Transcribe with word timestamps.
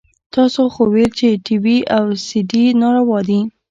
تاسو 0.33 0.61
خو 0.73 0.81
ويل 0.93 1.11
چې 1.19 1.27
ټي 1.45 1.55
وي 1.63 1.77
او 1.97 2.05
سي 2.25 2.39
ډي 2.51 2.63
ناروا 2.81 3.19
دي. 3.27 3.39